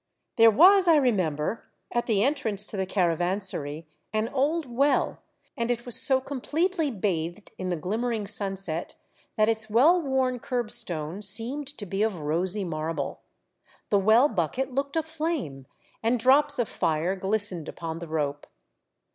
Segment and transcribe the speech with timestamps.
[0.35, 5.21] There was, I remember, at the entrance to the caravansary, an old well,
[5.55, 8.95] and it was so com pletely bathed in the glimmering sunset
[9.37, 13.21] that its well worn curbstone seemed to be of rosy marble;
[13.91, 15.67] the well bucket looked a flame,
[16.01, 18.47] and drops of fire glistened upon the rope.